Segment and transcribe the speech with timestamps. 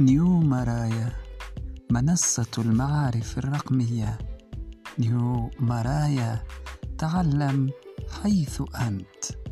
[0.00, 1.12] نيو مرايا
[1.90, 4.18] منصة المعارف الرقمية.
[4.98, 6.42] نيو مرايا
[6.98, 7.70] تعلم
[8.22, 9.49] حيث أنت.